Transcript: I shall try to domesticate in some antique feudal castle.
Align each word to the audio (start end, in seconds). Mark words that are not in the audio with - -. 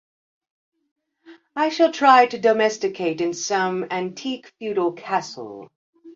I 1.55 1.69
shall 1.69 1.91
try 1.91 2.25
to 2.25 2.39
domesticate 2.39 3.21
in 3.21 3.35
some 3.35 3.85
antique 3.91 4.51
feudal 4.57 4.93
castle. 4.93 5.69